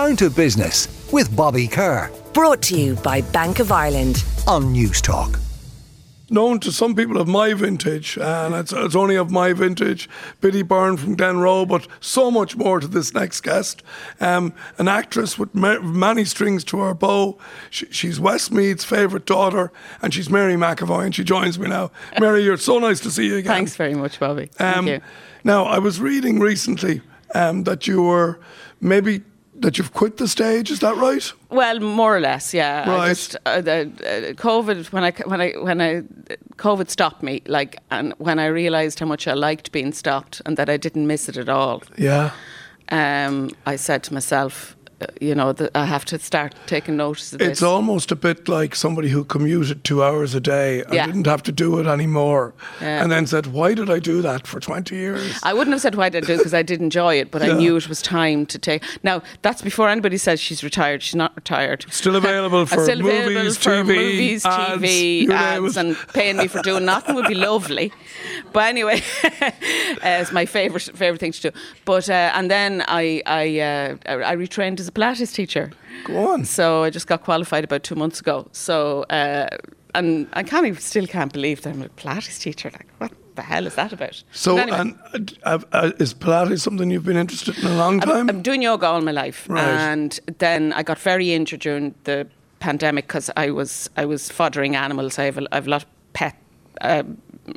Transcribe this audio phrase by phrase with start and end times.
[0.00, 2.10] Down to Business with Bobby Kerr.
[2.32, 4.24] Brought to you by Bank of Ireland.
[4.46, 5.38] On Newstalk
[6.30, 10.08] known to some people of my vintage, and it's, it's, only of my vintage,
[10.40, 13.82] Biddy Byrne from Glenroe, but so much more to this next guest.
[14.20, 17.36] Um, an actress with ma- many strings to her bow.
[17.68, 21.90] She, she's Westmeath's favourite daughter, and she's Mary McEvoy, and she joins me now.
[22.20, 23.52] Mary, you're so nice to see you again.
[23.52, 24.46] Thanks very much, Bobby.
[24.52, 25.00] Thank um, you.
[25.42, 27.02] Now, I was reading recently
[27.34, 28.38] um, that you were
[28.80, 29.22] maybe
[29.60, 30.70] that you've quit the stage.
[30.70, 31.32] Is that right?
[31.50, 32.88] Well, more or less, yeah.
[32.88, 33.08] Right.
[33.08, 36.02] Just, uh, the, uh, COVID when I when I when I
[36.56, 40.56] COVID stopped me, like, and when I realised how much I liked being stopped and
[40.56, 41.82] that I didn't miss it at all.
[41.96, 42.32] Yeah.
[42.90, 44.76] Um, I said to myself,
[45.20, 49.08] you know, I have to start taking notice of It's almost a bit like somebody
[49.08, 51.06] who commuted two hours a day and Yeah.
[51.06, 52.52] didn't have to do it anymore.
[52.80, 53.02] Yeah.
[53.02, 55.38] And then said, Why did I do that for 20 years?
[55.42, 57.42] I wouldn't have said why did I do it because I did enjoy it, but
[57.42, 57.54] Yeah.
[57.54, 58.82] I knew it was time to take.
[59.02, 61.02] Now that's before anybody says she's retired.
[61.02, 61.86] She's not retired.
[61.90, 66.46] Still available for still available movies, for TV, movies, ads, TV ads, and paying me
[66.48, 67.92] for doing nothing would be lovely.
[68.52, 69.50] But anyway, uh,
[70.02, 71.58] it's my favorite favorite thing to do.
[71.84, 75.70] But uh, and then I I uh, I retrained as a Pilates teacher.
[76.04, 76.44] Go on.
[76.44, 78.46] So I just got qualified about two months ago.
[78.52, 79.48] So uh,
[79.94, 82.70] and I kind of still can't believe that I'm a Pilates teacher.
[82.72, 84.22] Like what the hell is that about?
[84.32, 84.78] So, anyway.
[85.14, 88.28] and uh, uh, is Pilates something you've been interested in a long I'm- time?
[88.30, 89.64] I'm doing yoga all my life, Right.
[89.64, 92.26] and then I got very injured during the
[92.58, 95.18] pandemic because I was I was foddering animals.
[95.18, 96.34] I have a, I have a lot of pet
[96.80, 97.02] uh,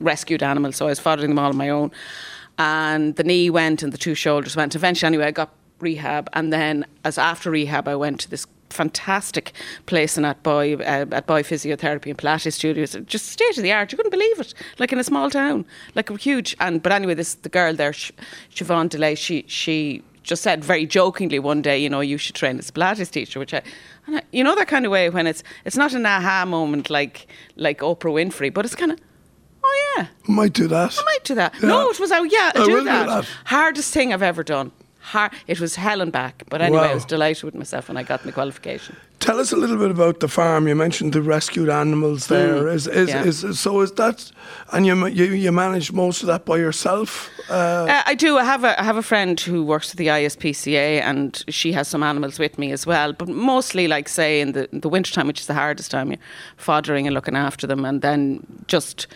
[0.00, 1.90] rescued animals, so I was foddering them all on my own.
[2.58, 4.74] And the knee went, and the two shoulders went.
[4.74, 5.50] Eventually, anyway, I got
[5.82, 9.52] rehab, and then as after rehab, I went to this fantastic
[9.86, 12.96] place in Athboy uh, Athboy Physiotherapy and Pilates Studios.
[13.06, 13.92] Just state of the art.
[13.92, 14.54] You couldn't believe it.
[14.78, 15.64] Like in a small town,
[15.94, 16.56] like a huge.
[16.60, 18.12] And but anyway, this the girl there, Sh-
[18.54, 19.14] Siobhan Delay.
[19.16, 22.72] She she just said very jokingly one day, you know, you should train as a
[22.72, 23.62] Pilates teacher, which I,
[24.06, 26.90] and I you know that kind of way when it's it's not an aha moment
[26.90, 28.98] like like Oprah Winfrey, but it's kind of.
[29.62, 30.96] Oh yeah, I Might do that.
[30.98, 31.54] I might do that.
[31.60, 31.68] Yeah.
[31.68, 33.06] No, it was oh yeah, I, I do, will do that.
[33.06, 33.28] that.
[33.44, 34.72] Hardest thing I've ever done.
[35.12, 36.34] Har it was hell and back.
[36.50, 36.90] But anyway, Wow.
[36.90, 38.94] I was delighted with myself when I got my qualification.
[39.18, 40.66] Tell us a little bit about the farm.
[40.68, 42.68] You mentioned the rescued animals there.
[42.74, 43.14] Is is, Mm.
[43.14, 43.28] yeah.
[43.28, 44.32] is so is that,
[44.72, 47.28] and you you you manage most of that by yourself?
[47.50, 48.38] Uh, Uh, I do.
[48.38, 51.88] I have a I have a friend who works at the ISPCA, and she has
[51.88, 53.12] some animals with me as well.
[53.12, 56.24] But mostly, like say in the the winter time, which is the hardest time, you're
[56.56, 58.40] foddering and looking after them, and then
[58.72, 59.06] just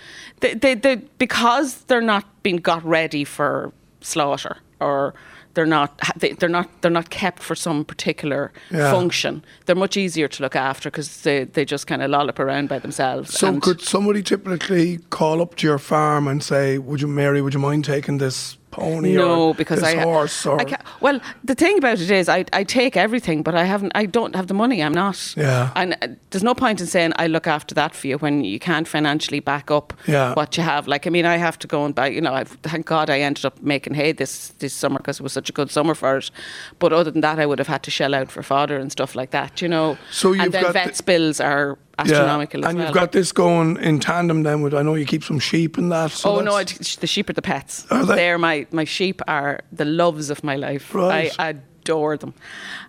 [0.40, 5.14] they they, they because they're not being got ready for slaughter or.
[5.54, 6.00] They're not.
[6.16, 6.68] They, they're not.
[6.82, 8.90] They're not kept for some particular Yeah.
[8.90, 9.44] function.
[9.66, 12.78] They're much easier to look after because they, they just kind of lollop around by
[12.80, 13.32] themselves.
[13.38, 17.40] so could somebody typically call up to your farm and say, "Would you, Mary?
[17.40, 21.54] Would you mind taking this pony No, because I horse?" Or I can't, well, the
[21.54, 23.92] thing about it is, I, I take everything, but I haven't.
[23.94, 24.82] I don't have the money.
[24.82, 25.34] I'm not.
[25.36, 25.70] Yeah.
[25.76, 28.58] And uh, there's no point in saying I look after that for you when you
[28.58, 30.34] can't financially back up Yeah.
[30.34, 30.88] what you have.
[30.88, 32.08] Like I mean, I have to go and buy.
[32.08, 35.22] You know, I've, thank God I ended up making hay this this summer because it
[35.22, 36.30] was such a good summer for it.
[36.78, 39.14] But other than that, I would have had to shell out for fodder and stuff
[39.14, 39.62] like that.
[39.62, 39.96] You know.
[40.10, 42.86] So you've and then got the- bills are astronomical as and well.
[42.86, 44.74] you've got this going in tandem then with.
[44.74, 46.10] I know you keep some sheep and that.
[46.10, 47.86] So oh no, I- the sheep are the pets.
[47.90, 48.16] Are they?
[48.16, 50.94] They're my my sheep are the loves of my life.
[50.94, 51.34] Right.
[51.38, 51.48] I
[51.80, 52.34] adore them.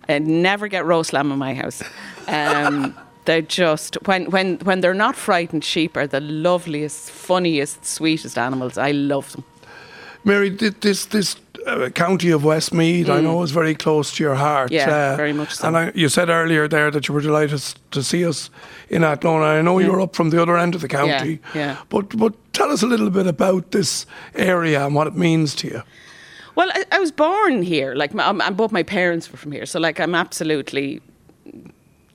[0.08, 1.82] I never get roast lamb in my house.
[2.28, 2.96] Um,
[3.26, 5.64] they're just when when when they're not frightened.
[5.64, 8.78] Sheep are the loveliest, funniest, sweetest animals.
[8.78, 9.44] I love them.
[10.24, 14.34] Mary, thi- this this uh, county of Westmeath, I know, is very close to your
[14.36, 14.70] heart.
[14.70, 14.74] Mm.
[14.74, 15.68] Yeah, very much so.
[15.68, 17.60] And I, you said earlier there that you were delighted
[17.90, 18.50] to see us
[18.88, 19.42] in Athlone.
[19.42, 21.40] I know you're up from the other end of the county.
[21.54, 21.60] yeah.
[21.60, 21.76] yeah.
[21.88, 25.66] But but tell us a little bit about this area and what it means to
[25.68, 25.82] you.
[26.54, 27.94] Well, I, I was born here.
[27.94, 31.00] Like, my, um, both my parents were from here, so like I'm absolutely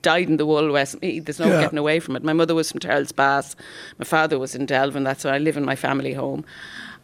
[0.01, 1.25] dyed in the wool Westmeath.
[1.25, 1.61] There's no Yeah.
[1.61, 2.23] getting away from it.
[2.23, 3.55] My mother was from Tyrrellspass.
[3.99, 5.03] My father was in Delvin.
[5.03, 6.43] That's where I live in my family home.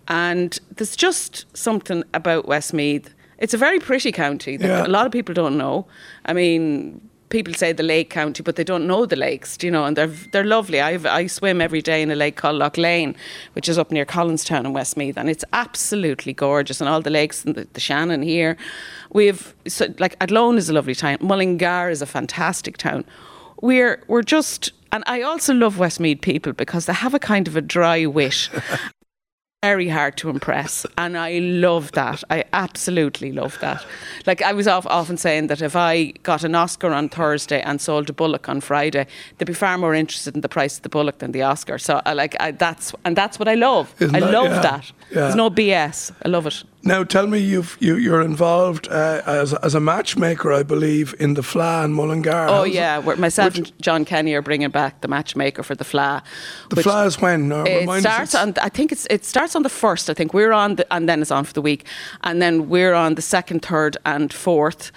[0.08, 3.14] And there's just something about Westmeath.
[3.40, 4.88] It's a very pretty county that Yeah.
[4.88, 5.86] a lot of people don't know.
[6.26, 9.72] I mean, people say the Lake County, but they don't know the lakes, do you
[9.72, 10.80] know, and they're they're lovely.
[10.80, 13.16] I I swim every day in a lake called Lough Lene,
[13.54, 16.80] which is up near Collinstown in Westmeath, and it's absolutely gorgeous.
[16.82, 18.56] And all the lakes and the, the Shannon here,
[19.12, 21.18] we've so, like Athlone is a lovely town.
[21.20, 23.04] Mullingar is a fantastic town.
[23.62, 27.56] We're we're just, and I also love Westmeath people because they have a kind of
[27.58, 28.50] a dry wit.
[29.64, 32.24] very hard to impress and I love that.
[32.30, 33.84] I absolutely love that.
[34.28, 37.82] Like I was off, often saying that if I got an Oscar on Thursday and
[37.82, 39.08] sold a bullock on Friday
[39.38, 41.80] they'd be far more interested in the price of the bullock than the Oscar.
[41.80, 43.96] So I like I, that's and that's what I love.
[44.00, 44.92] Isn't I that- love yeah, that.
[45.10, 45.22] Yeah.
[45.22, 49.54] there's no BS I love it Now, tell me, you've, you, you're involved uh, as,
[49.54, 52.48] as a matchmaker, I believe, in the Fleadh in Mullingar.
[52.50, 56.24] Oh yeah, myself and John Kenny are bringing back the matchmaker for the Fleadh.
[56.70, 57.52] the Fleadh is when?
[57.52, 58.54] It starts on.
[58.62, 60.10] I think it's it starts on the first.
[60.10, 61.86] I think we're on the, and then it's on for the week,
[62.22, 64.92] and then we're on the second, third, and fourth.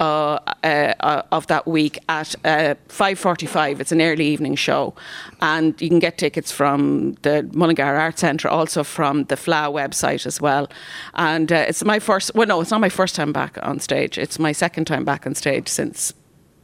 [0.00, 4.92] Uh, uh, uh, of that week at uh, 5.45 it's an early evening show
[5.40, 10.26] and you can get tickets from the Mullingar Art Centre also from the Fleadh website
[10.26, 10.68] as well
[11.14, 14.18] and uh, it's my first well no it's not my first time back on stage
[14.18, 16.12] it's my second time back on stage since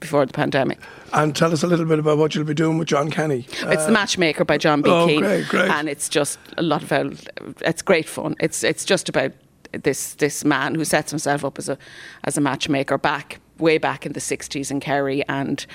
[0.01, 0.81] before the pandemic
[1.13, 3.47] And tell us a little bit about what you'll be doing with John Kenny.
[3.63, 4.91] it's the Matchmaker by John B.
[4.91, 5.71] oh, Keane, great, great.
[5.71, 7.11] and it's just a lot of uh,
[7.61, 8.35] it's great fun.
[8.41, 9.33] It's it's just about
[9.73, 11.79] this this man who sets himself up as a
[12.25, 15.67] as a matchmaker back way back in the '60s in Kerry, and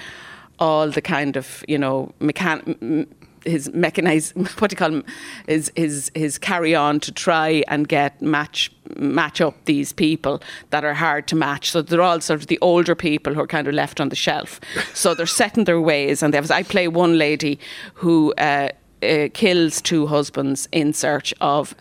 [0.59, 3.07] all the kind of you know mechan-
[3.45, 5.06] his mechanized what do you call him?
[5.47, 10.41] His his his carry on to try and get match match up these people
[10.71, 11.71] that are hard to match.
[11.71, 14.15] So they're all sort of the older people who are kind of left on the
[14.15, 14.59] shelf.
[14.94, 17.59] So they're setting their ways and they have, I play one lady
[17.95, 18.69] who uh,
[19.03, 21.75] uh, kills two husbands in search of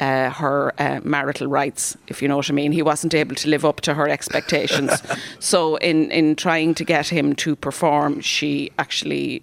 [0.00, 2.72] uh, her uh, marital rights, if you know what I mean.
[2.72, 4.90] He wasn't able to live up to her expectations.
[5.38, 9.42] so, in, in trying to get him to perform, she actually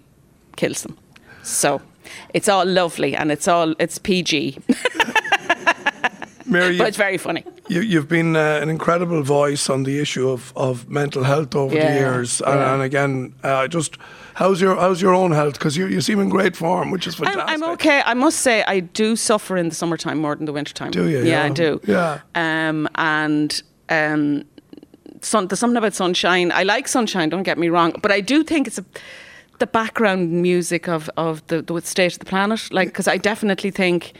[0.56, 0.98] kills him.
[1.42, 1.80] So,
[2.34, 4.58] it's all lovely and it's all it's PG,
[6.46, 7.44] Mary, but it's very funny.
[7.68, 11.74] You, you've been uh, an incredible voice on the issue of, of mental health over
[11.74, 12.74] the years, and, yeah.
[12.74, 13.98] and again, uh, just
[14.34, 15.54] how's your how's your own health?
[15.54, 17.54] Because you, you seem in great form, which is I'm, fantastic.
[17.54, 18.02] I'm okay.
[18.06, 20.92] I must say, I do suffer in the summertime more than the wintertime.
[20.92, 21.18] Do you?
[21.18, 21.44] Yeah, Yeah.
[21.44, 21.80] I do.
[21.86, 22.20] Yeah.
[22.34, 24.44] Um, and um,
[25.20, 26.50] sun, there's something about sunshine.
[26.52, 27.28] I like sunshine.
[27.28, 28.84] Don't get me wrong, but I do think it's a,
[29.58, 32.72] the background music of of the, the state of the planet.
[32.72, 34.14] Like, because I definitely think.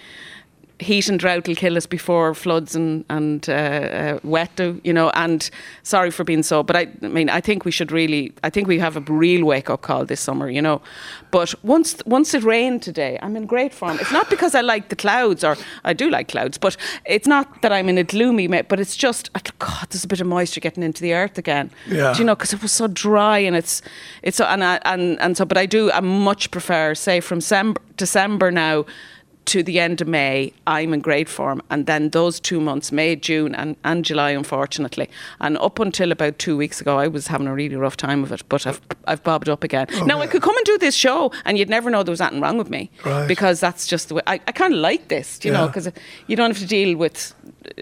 [0.80, 4.92] Heat and drought will kill us before floods and and uh, uh, wet do, you
[4.92, 5.10] know.
[5.10, 5.50] And
[5.82, 8.32] sorry for being so, but I, I mean, I think we should really.
[8.44, 10.80] I think we have a real wake up call this summer, you know.
[11.30, 13.98] But once once it rained today, I'm in great form.
[14.00, 17.62] It's not because I like the clouds, or I do like clouds, but it's not
[17.62, 18.46] that I'm in a gloomy.
[18.46, 21.70] But it's just, God, there's a bit of moisture getting into the earth again.
[21.88, 22.12] Yeah.
[22.12, 23.82] Do you know, because it was so dry and it's
[24.22, 25.44] it's so, and I, and and so.
[25.44, 25.90] But I do.
[25.90, 27.40] I much prefer, say, from
[27.96, 28.84] December now
[29.48, 31.62] to the end of May, I'm in great form.
[31.70, 35.10] And then those two months, May, June, and, and July, unfortunately.
[35.40, 38.30] And up until about two weeks ago, I was having a really rough time of
[38.32, 39.86] it, but I've, I've bobbed up again.
[39.94, 42.20] Oh, now, I could come and do this show, and you'd never know there was
[42.20, 42.90] anything wrong with me.
[43.04, 43.26] Right.
[43.26, 44.22] Because that's just the way.
[44.26, 45.90] I, I kind of like this, you know, because
[46.26, 47.34] you don't have to deal with,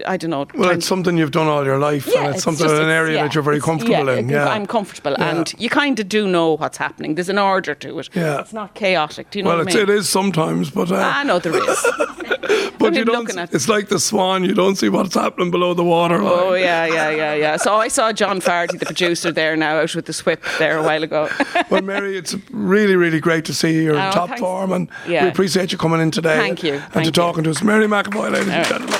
[0.05, 0.45] I don't know.
[0.55, 3.15] well, it's something you've done all your life, and it's, something just- in an area
[3.15, 4.29] yeah, that you're very comfortable yeah, in.
[4.29, 5.29] Yeah, I'm comfortable, Yeah.
[5.29, 7.15] and you kind of do know what's happening.
[7.15, 8.09] There's an order to it.
[8.13, 8.39] Yeah.
[8.41, 9.31] It's not chaotic.
[9.31, 9.89] Do you know well, what it's, I mean?
[9.89, 11.87] it is sometimes, but uh, I know there is.
[12.79, 13.29] but you don't.
[13.53, 16.19] It's like the swan; you don't see what's happening below the water.
[16.21, 17.57] Oh yeah, yeah, yeah, yeah.
[17.57, 20.83] So I saw John Farty, the producer, there now out with the whip there a
[20.83, 21.29] while ago.
[21.69, 23.81] Well, Mary, it's really, really great to see you.
[23.81, 24.39] You're in Oh, top thanks.
[24.39, 25.23] form, and Yeah.
[25.23, 26.37] we appreciate you coming in today.
[26.37, 27.11] Thank you, And thank to you.
[27.11, 27.61] talking to us.
[27.61, 28.99] Mary McEvoy, ladies and gentlemen.